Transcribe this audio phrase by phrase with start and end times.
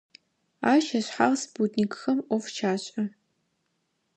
[0.71, 3.03] Ащ ышъхьагъ спутникхэм Ӏоф щашӀэ.